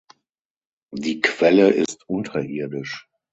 Die 0.95 1.21
Quelle 1.21 1.69
ist 1.69 2.05
unterirdisch. 2.09 3.07